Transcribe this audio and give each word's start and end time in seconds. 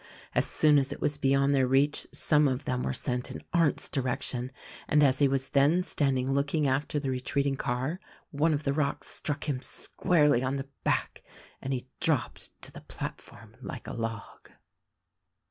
As 0.33 0.47
soon 0.47 0.79
as 0.79 0.91
it 0.91 0.99
was 0.99 1.19
beyond 1.19 1.53
their 1.53 1.67
reach 1.67 2.07
some 2.11 2.47
of 2.47 2.65
them 2.65 2.81
were 2.81 2.91
sent 2.91 3.29
in 3.29 3.43
Arndt's 3.53 3.87
direction; 3.87 4.51
and 4.87 5.03
as 5.03 5.19
he 5.19 5.27
was 5.27 5.49
then 5.49 5.83
standing 5.83 6.33
looking 6.33 6.67
after 6.67 6.99
the 6.99 7.11
retreating 7.11 7.53
car 7.53 7.99
one 8.31 8.51
of 8.55 8.63
the 8.63 8.73
rocks 8.73 9.09
struck 9.09 9.47
him 9.47 9.61
squarely 9.61 10.41
on 10.41 10.55
the 10.55 10.67
back, 10.83 11.21
and 11.61 11.71
he 11.71 11.87
dropped 11.99 12.59
to 12.63 12.71
the 12.71 12.81
platform 12.81 13.55
like 13.61 13.85
a 13.85 13.93
log. 13.93 14.49